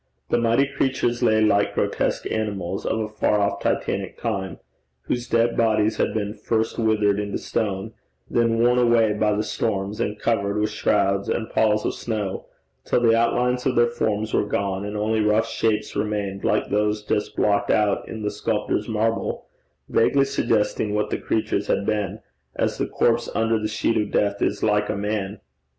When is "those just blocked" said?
16.71-17.69